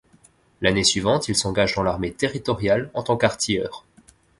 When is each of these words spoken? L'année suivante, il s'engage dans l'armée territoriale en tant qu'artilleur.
L'année 0.61 0.83
suivante, 0.83 1.27
il 1.27 1.35
s'engage 1.35 1.75
dans 1.75 1.83
l'armée 1.83 2.11
territoriale 2.11 2.89
en 2.95 3.03
tant 3.03 3.17
qu'artilleur. 3.17 3.85